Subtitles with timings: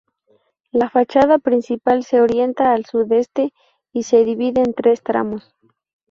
[0.71, 3.53] La fachada principal se orienta al sudeste
[3.93, 5.53] y se divide en tres tramos.